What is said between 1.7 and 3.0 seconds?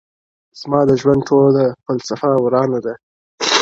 فـلـــــسفه ورانـــــــــــه ده،